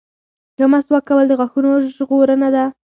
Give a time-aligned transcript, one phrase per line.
[0.57, 2.63] •ښه مسواک کول د غاښونو ژغورنه ده.